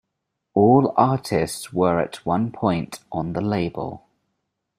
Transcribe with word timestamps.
All 0.55 0.95
artists 0.97 1.71
were 1.71 1.99
at 2.01 2.25
one 2.25 2.51
point 2.51 3.01
on 3.11 3.33
the 3.33 3.41
label. 3.41 4.07